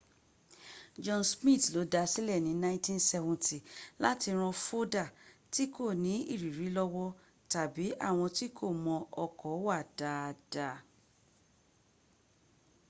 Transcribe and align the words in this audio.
john 1.03 1.23
smith 1.33 1.65
ló 1.73 1.81
dasílẹ̀ 1.93 2.43
ní 2.45 2.51
1970 2.55 3.57
láti 4.03 4.29
ran 4.39 4.55
fódà 4.65 5.03
tí 5.53 5.63
kò 5.75 5.85
nú 6.03 6.13
ìrírí 6.33 6.67
lọ́wọ́ 6.77 7.09
tàbí 7.51 7.85
àwọn 8.07 8.27
tí 8.37 8.45
kò 8.57 8.65
mọ 8.85 8.95
ọkọ̀ 9.23 9.53
wà 9.65 9.77
dáadáa 9.99 10.77